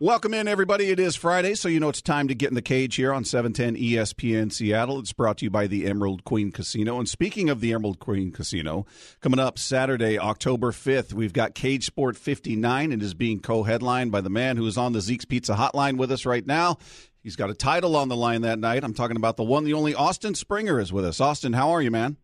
[0.00, 0.92] Welcome in, everybody.
[0.92, 3.24] It is Friday, so you know it's time to get in the cage here on
[3.24, 5.00] 710 ESPN Seattle.
[5.00, 7.00] It's brought to you by the Emerald Queen Casino.
[7.00, 8.86] And speaking of the Emerald Queen Casino,
[9.20, 12.92] coming up Saturday, October 5th, we've got Cage Sport 59.
[12.92, 15.96] It is being co headlined by the man who is on the Zeke's Pizza hotline
[15.96, 16.78] with us right now.
[17.24, 18.84] He's got a title on the line that night.
[18.84, 21.20] I'm talking about the one, the only Austin Springer is with us.
[21.20, 22.18] Austin, how are you, man?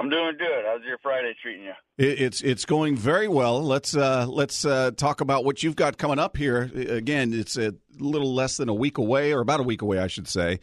[0.00, 0.64] I'm doing good.
[0.66, 1.74] How's your Friday treating you?
[1.98, 3.62] It's it's going very well.
[3.62, 6.70] Let's uh, let's uh, talk about what you've got coming up here.
[6.74, 10.06] Again, it's a little less than a week away, or about a week away, I
[10.06, 10.60] should say.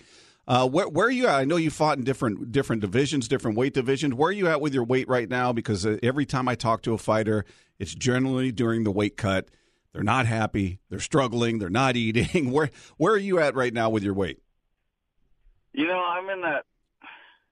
[0.47, 1.35] Uh, where, where, are you at?
[1.35, 4.15] I know you fought in different different divisions, different weight divisions.
[4.15, 5.53] Where are you at with your weight right now?
[5.53, 7.45] Because uh, every time I talk to a fighter,
[7.77, 9.49] it's generally during the weight cut.
[9.93, 10.79] They're not happy.
[10.89, 11.59] They're struggling.
[11.59, 12.49] They're not eating.
[12.49, 14.39] Where where are you at right now with your weight?
[15.73, 16.65] You know, I'm in that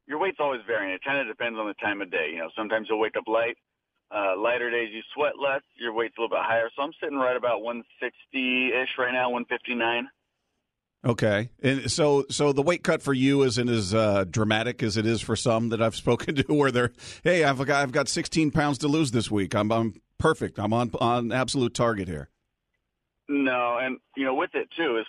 [0.08, 0.94] your weight's always varying.
[0.94, 2.30] It kind of depends on the time of day.
[2.34, 3.58] You know, sometimes you'll wake up light.
[4.16, 5.62] Uh, lighter days you sweat less.
[5.80, 6.70] Your weight's a little bit higher.
[6.76, 10.08] So I'm sitting right about 160 ish right now, 159.
[11.06, 15.06] Okay, and so so the weight cut for you isn't as uh, dramatic as it
[15.06, 18.52] is for some that I've spoken to, where they're, hey, I've got I've got 16
[18.52, 19.54] pounds to lose this week.
[19.54, 20.58] I'm I'm perfect.
[20.60, 22.30] I'm on on absolute target here.
[23.30, 25.06] No, and you know with it too is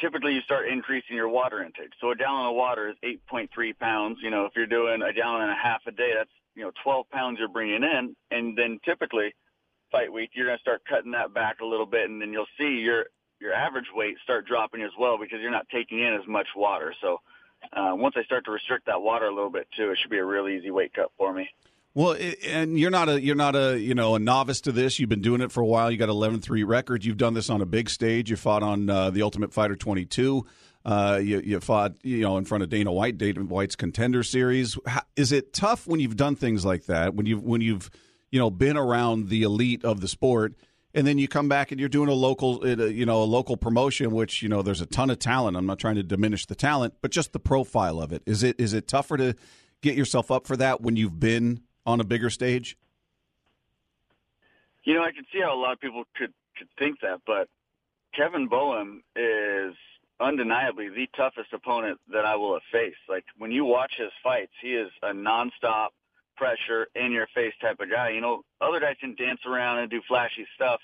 [0.00, 1.90] typically you start increasing your water intake.
[2.00, 4.18] So a gallon of water is 8.3 pounds.
[4.22, 6.72] You know, if you're doing a gallon and a half a day, that's, you know,
[6.82, 8.16] 12 pounds you're bringing in.
[8.30, 9.34] And then typically
[9.90, 12.46] fight week, you're going to start cutting that back a little bit and then you'll
[12.58, 13.06] see your,
[13.40, 16.94] your average weight start dropping as well because you're not taking in as much water.
[17.00, 17.20] So
[17.72, 20.18] uh, once I start to restrict that water a little bit too, it should be
[20.18, 21.48] a real easy weight cut for me.
[21.96, 24.98] Well, and you're not a you're not a you know a novice to this.
[24.98, 25.92] You've been doing it for a while.
[25.92, 27.04] You got 11-3 record.
[27.04, 28.30] You've done this on a big stage.
[28.30, 30.44] You fought on uh, the Ultimate Fighter 22.
[30.84, 34.76] Uh, you, you, fought you know in front of Dana White, Dana White's Contender Series.
[34.86, 37.14] How, is it tough when you've done things like that?
[37.14, 37.90] When you've when you've
[38.30, 40.54] you know been around the elite of the sport,
[40.92, 43.56] and then you come back and you're doing a local uh, you know a local
[43.56, 45.56] promotion, which you know there's a ton of talent.
[45.56, 48.22] I'm not trying to diminish the talent, but just the profile of it.
[48.26, 49.36] Is it is it tougher to
[49.80, 52.76] get yourself up for that when you've been on a bigger stage?
[54.84, 57.48] You know, I can see how a lot of people could could think that, but
[58.14, 59.74] Kevin Bowen is
[60.20, 63.00] undeniably the toughest opponent that I will have faced.
[63.08, 65.88] Like when you watch his fights, he is a nonstop
[66.36, 68.10] pressure in your face type of guy.
[68.10, 70.80] You know, other guys can dance around and do flashy stuff.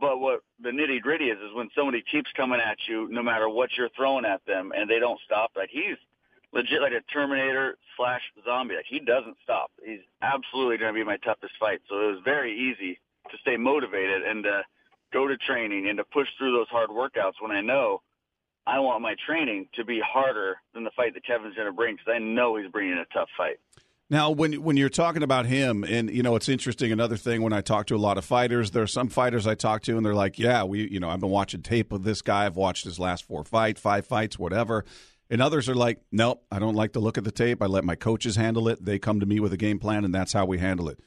[0.00, 3.48] But what the nitty gritty is, is when somebody keeps coming at you, no matter
[3.48, 5.50] what you're throwing at them, and they don't stop.
[5.56, 5.96] Like he's
[6.52, 8.76] legit like a Terminator slash zombie.
[8.76, 9.70] Like he doesn't stop.
[9.84, 11.80] He's absolutely going to be my toughest fight.
[11.88, 12.98] So it was very easy
[13.30, 14.62] to stay motivated and to
[15.12, 18.02] go to training and to push through those hard workouts when I know
[18.66, 21.96] I want my training to be harder than the fight that Kevin's going to bring
[21.96, 23.58] because I know he's bringing a tough fight.
[24.10, 26.92] Now, when when you're talking about him, and you know, it's interesting.
[26.92, 29.54] Another thing, when I talk to a lot of fighters, there are some fighters I
[29.54, 32.22] talk to, and they're like, "Yeah, we, you know, I've been watching tape of this
[32.22, 32.46] guy.
[32.46, 34.86] I've watched his last four fight, five fights, whatever."
[35.30, 37.62] And others are like, nope, I don't like to look at the tape.
[37.62, 38.84] I let my coaches handle it.
[38.84, 41.00] They come to me with a game plan, and that's how we handle it.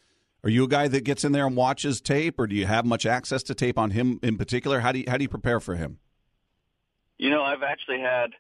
[0.44, 2.86] Are you a guy that gets in there and watches tape, or do you have
[2.86, 4.80] much access to tape on him in particular?
[4.80, 6.00] How do you, how do you prepare for him?
[7.18, 8.32] You know, I've actually had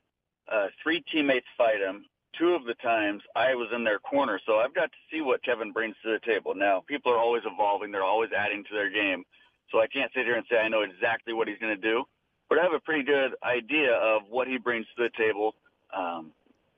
[0.52, 2.06] uh, three teammates fight him.
[2.38, 5.44] Two of the times I was in their corner, so I've got to see what
[5.44, 6.56] Kevin brings to the table.
[6.56, 9.24] Now, people are always evolving; they're always adding to their game,
[9.72, 12.04] so I can't sit here and say I know exactly what he's going to do,
[12.50, 15.54] but I have a pretty good idea of what he brings to the table
[15.96, 16.32] um,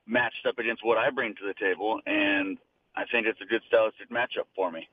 [0.06, 2.58] matched up against what I bring to the table, and
[2.96, 4.88] I think it's a good stylistic matchup for me.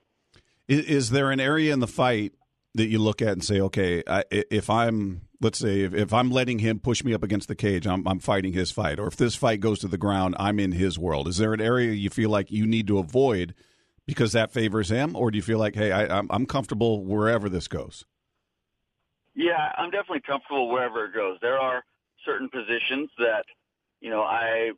[0.67, 2.33] Is, is there an area in the fight
[2.75, 6.29] that you look at and say, okay, I, if I'm let's say if, if, I'm
[6.29, 9.17] letting him push me up against the cage, I'm, I'm fighting his fight, or if
[9.17, 11.27] this fight goes to the ground, I'm in his world.
[11.27, 13.55] Is there an area you feel like you need to avoid
[14.05, 17.49] because that favors him, or do you feel like, hey, I, I'm, I'm comfortable wherever
[17.49, 18.05] this goes?
[19.35, 21.37] Yeah, I'm definitely comfortable wherever it goes.
[21.41, 21.83] There are
[22.25, 23.45] certain positions that
[24.01, 24.71] you know, I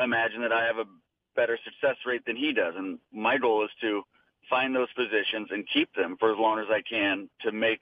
[0.00, 0.84] imagine that I have a
[1.34, 2.74] better success rate than he does.
[2.76, 4.02] And my goal is to
[4.48, 7.80] find those positions and keep them for as long as I can to make,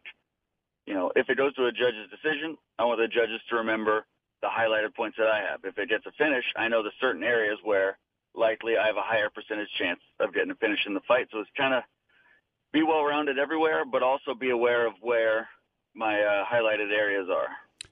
[0.86, 4.06] you know, if it goes to a judge's decision, I want the judges to remember
[4.40, 5.60] the highlighted points that I have.
[5.64, 7.98] If it gets a finish, I know the certain areas where
[8.34, 11.28] likely I have a higher percentage chance of getting a finish in the fight.
[11.30, 11.82] So it's kind of
[12.72, 15.48] be well rounded everywhere, but also be aware of where
[15.94, 17.48] my uh, highlighted areas are.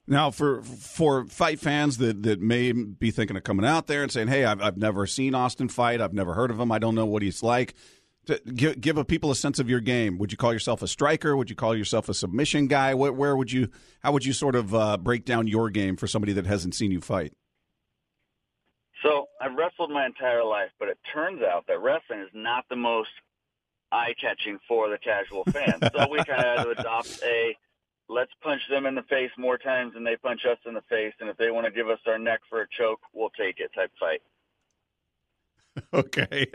[0.07, 4.11] Now, for for fight fans that, that may be thinking of coming out there and
[4.11, 6.01] saying, "Hey, I've, I've never seen Austin fight.
[6.01, 6.71] I've never heard of him.
[6.71, 7.75] I don't know what he's like."
[8.27, 10.19] To give, give a people a sense of your game.
[10.19, 11.35] Would you call yourself a striker?
[11.35, 12.93] Would you call yourself a submission guy?
[12.93, 13.69] Where, where would you?
[14.03, 16.91] How would you sort of uh, break down your game for somebody that hasn't seen
[16.91, 17.33] you fight?
[19.03, 22.75] So I've wrestled my entire life, but it turns out that wrestling is not the
[22.75, 23.09] most
[23.91, 25.79] eye catching for the casual fan.
[25.93, 27.55] so we kind of had to adopt a
[28.09, 31.13] let's punch them in the face more times than they punch us in the face,
[31.19, 33.71] and if they want to give us our neck for a choke, we'll take it.
[33.73, 34.21] Type fight.
[35.93, 36.47] Okay.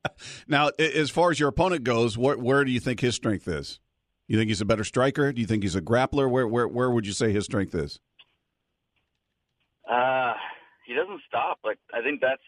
[0.48, 3.78] now, as far as your opponent goes, where, where do you think his strength is?
[4.26, 5.32] You think he's a better striker?
[5.32, 6.30] Do you think he's a grappler?
[6.30, 8.00] Where where where would you say his strength is?
[9.88, 10.34] Uh,
[10.86, 11.58] he doesn't stop.
[11.62, 12.42] Like I think that's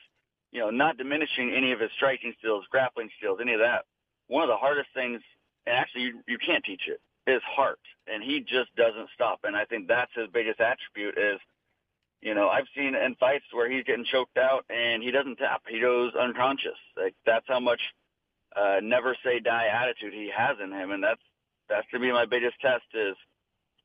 [0.53, 3.85] you know not diminishing any of his striking skills, grappling skills, any of that.
[4.29, 5.21] One of the hardest things,
[5.67, 9.41] and actually you, you can't teach it, is heart, and he just doesn't stop.
[9.45, 11.41] And I think that's his biggest attribute is
[12.23, 15.63] you know, I've seen in fights where he's getting choked out and he doesn't tap.
[15.69, 16.79] He goes unconscious.
[16.97, 17.81] Like that's how much
[18.57, 21.21] uh, never say die attitude he has in him, and that's
[21.69, 23.17] that's to be my biggest test is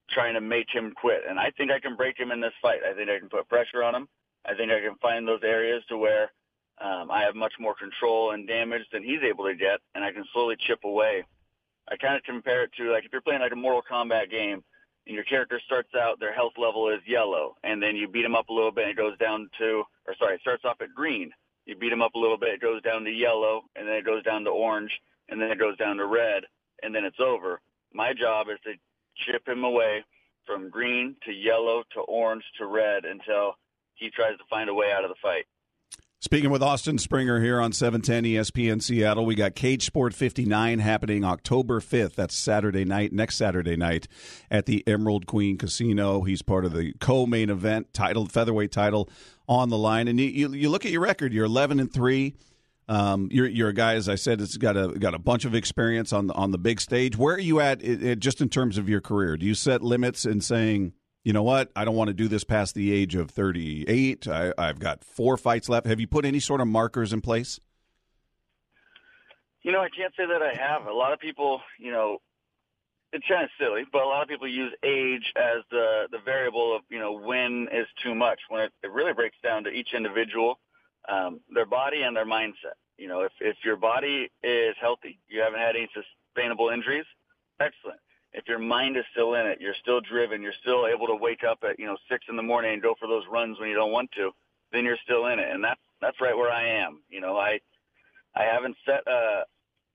[0.10, 1.22] trying to make him quit.
[1.30, 2.80] And I think I can break him in this fight.
[2.90, 4.08] I think I can put pressure on him.
[4.46, 6.32] I think I can find those areas to where
[6.82, 10.12] um, I have much more control and damage than he's able to get, and I
[10.12, 11.24] can slowly chip away.
[11.90, 14.64] I kind of compare it to like if you're playing like a Mortal Kombat game
[15.08, 18.36] and your character starts out, their health level is yellow, and then you beat them
[18.36, 20.94] up a little bit, and it goes down to, or sorry, it starts off at
[20.94, 21.32] green.
[21.66, 24.06] You beat them up a little bit, it goes down to yellow, and then it
[24.06, 24.92] goes down to orange,
[25.30, 26.44] and then it goes down to red,
[26.84, 27.62] and then it's over.
[27.94, 28.74] My job is to
[29.26, 30.04] chip him away
[30.46, 33.56] from green to yellow to orange to red until
[33.96, 35.46] he tries to find a way out of the fight.
[36.24, 41.24] Speaking with Austin Springer here on 710 ESPN Seattle, we got Cage Sport 59 happening
[41.24, 42.14] October 5th.
[42.14, 44.08] That's Saturday night, next Saturday night
[44.52, 46.22] at the Emerald Queen Casino.
[46.22, 49.10] He's part of the co-main event, titled featherweight title
[49.50, 50.08] on the line.
[50.08, 52.36] And you, you, you look at your record, you're 11 and 3.
[52.88, 55.56] Um, you're, you're a guy, as I said, it's got a got a bunch of
[55.56, 57.18] experience on the, on the big stage.
[57.18, 59.38] Where are you at, it, it, just in terms of your career?
[59.38, 61.72] Do you set limits in saying, you know what?
[61.76, 64.28] I don't want to do this past the age of 38.
[64.28, 65.86] I, I've got four fights left.
[65.86, 67.60] Have you put any sort of markers in place?
[69.62, 70.88] You know, I can't say that I have.
[70.88, 72.18] A lot of people, you know,
[73.14, 76.76] it's kind of silly, but a lot of people use age as the the variable
[76.76, 78.40] of you know when is too much.
[78.50, 80.60] When it, it really breaks down to each individual,
[81.10, 82.80] um, their body and their mindset.
[82.98, 87.06] You know, if if your body is healthy, you haven't had any sustainable injuries,
[87.60, 88.00] excellent
[88.34, 91.44] if your mind is still in it, you're still driven, you're still able to wake
[91.44, 93.76] up at, you know, six in the morning and go for those runs when you
[93.76, 94.32] don't want to,
[94.72, 95.50] then you're still in it.
[95.52, 97.02] And that's, that's right where I am.
[97.10, 97.60] You know, I,
[98.36, 99.44] I haven't set a,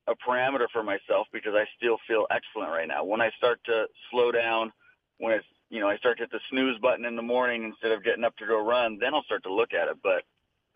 [0.06, 3.04] a parameter for myself because I still feel excellent right now.
[3.04, 4.72] When I start to slow down,
[5.18, 7.92] when it's, you know, I start to hit the snooze button in the morning instead
[7.92, 9.96] of getting up to go run, then I'll start to look at it.
[10.02, 10.22] But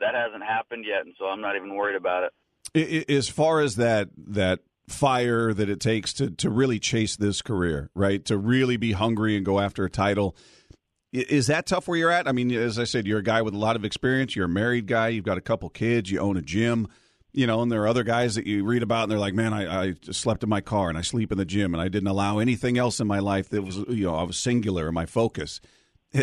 [0.01, 1.05] that hasn't happened yet.
[1.05, 2.33] And so I'm not even worried about it.
[3.09, 7.91] As far as that, that fire that it takes to to really chase this career,
[7.95, 8.25] right?
[8.27, 10.37] To really be hungry and go after a title.
[11.13, 12.29] Is that tough where you're at?
[12.29, 14.37] I mean, as I said, you're a guy with a lot of experience.
[14.37, 15.09] You're a married guy.
[15.09, 16.11] You've got a couple kids.
[16.11, 16.87] You own a gym.
[17.33, 19.53] You know, and there are other guys that you read about, and they're like, "Man,
[19.53, 22.09] I, I slept in my car and I sleep in the gym, and I didn't
[22.09, 25.07] allow anything else in my life that was, you know, I was singular in my
[25.07, 25.61] focus."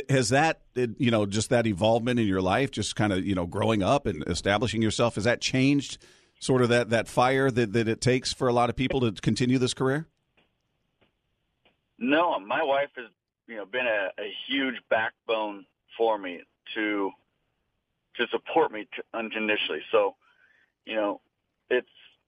[0.10, 3.36] Has that, uh, you know, just that evolvement in your life, just kind of, you
[3.36, 5.98] know, growing up and establishing yourself, has that changed
[6.40, 9.12] sort of that, that fire that, that it takes for a lot of people to
[9.22, 10.08] continue this career?
[12.00, 13.08] No, my wife has
[13.48, 15.66] you know been a, a huge backbone
[15.98, 16.42] for me
[16.76, 17.12] to
[18.18, 19.82] to support me unconditionally.
[19.92, 20.16] So,
[20.86, 21.22] you know,
[21.70, 21.88] it's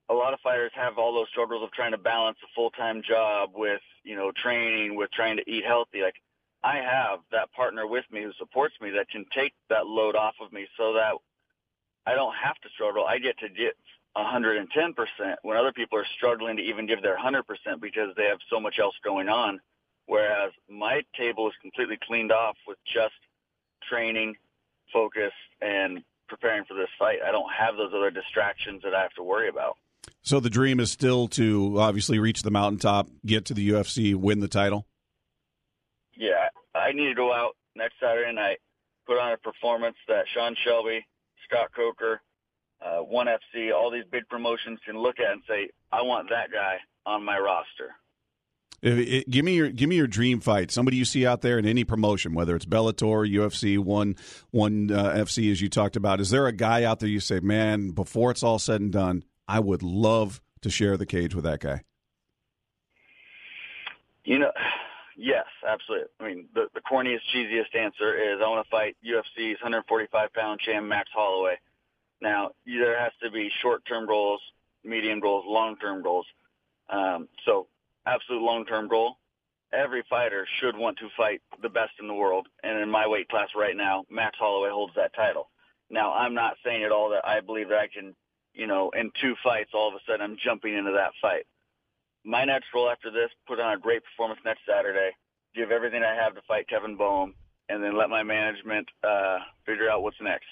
[0.10, 3.02] a lot of fighters have all those struggles of trying to balance a full time
[3.08, 6.02] job with you know training, with trying to eat healthy.
[6.02, 6.16] Like
[6.64, 10.36] I have that partner with me who supports me that can take that load off
[10.42, 11.14] of me, so that
[12.08, 13.06] I don't have to struggle.
[13.06, 13.76] I get to get
[14.18, 14.66] 110%
[15.44, 17.44] when other people are struggling to even give their 100%
[17.82, 19.60] because they have so much else going on.
[20.08, 23.14] Whereas my table is completely cleaned off with just
[23.88, 24.36] training,
[24.92, 27.20] focus, and preparing for this fight.
[27.26, 29.78] I don't have those other distractions that I have to worry about.
[30.22, 34.40] So the dream is still to obviously reach the mountaintop, get to the UFC, win
[34.40, 34.86] the title?
[36.16, 38.58] Yeah, I need to go out next Saturday night,
[39.06, 41.06] put on a performance that Sean Shelby,
[41.48, 42.22] Scott Coker,
[42.82, 46.52] uh, ONE FC, all these big promotions can look at and say, I want that
[46.52, 47.96] guy on my roster.
[48.82, 50.72] It, it, give me your give me your dream fight.
[50.72, 54.16] Somebody you see out there in any promotion, whether it's Bellator, UFC, one
[54.52, 56.22] one uh, FC, as you talked about.
[56.22, 59.26] Is there a guy out there you say, man, before it's all said and done,
[59.50, 61.82] I would love to share the cage with that guy?
[64.24, 64.52] You know,
[65.18, 66.08] yes, absolutely.
[66.20, 70.60] I mean, the, the corniest, cheesiest answer is I want to fight UFC's 145 pound
[70.62, 71.56] champ Max Holloway.
[72.22, 74.42] Now, there has to be short-term goals,
[74.84, 76.26] medium goals, long-term goals.
[76.90, 77.68] Um, so,
[78.06, 79.18] absolute long-term goal.
[79.72, 83.30] Every fighter should want to fight the best in the world, and in my weight
[83.30, 85.50] class right now, Max Holloway holds that title.
[85.90, 88.16] Now, I'm not saying at all that I believe that I can,
[88.54, 91.46] you know, in two fights, all of a sudden I'm jumping into that fight.
[92.26, 95.12] My next goal after this, put on a great performance next Saturday,
[95.56, 97.34] give everything I have to fight Kevin Boehm,
[97.70, 100.48] and then let my management uh, figure out what's next.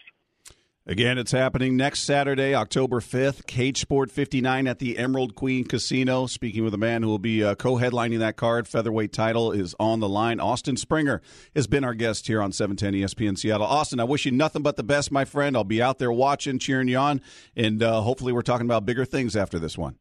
[0.90, 6.28] Again, it's happening next Saturday, October 5th, Cage Sport 59 at the Emerald Queen Casino.
[6.28, 9.76] Speaking with a man who will be uh, co headlining that card, featherweight title is
[9.82, 10.40] on the line.
[10.40, 11.22] Austin Springer
[11.54, 13.68] has been our guest here on 710 ESPN Seattle.
[13.68, 15.58] Austin, I wish you nothing but the best, my friend.
[15.58, 17.20] I'll be out there watching, cheering you on,
[17.54, 19.98] and uh, hopefully we're talking about bigger things after this one.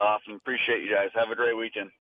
[0.00, 0.34] Awesome.
[0.34, 1.08] Appreciate you guys.
[1.16, 1.90] Have a great weekend.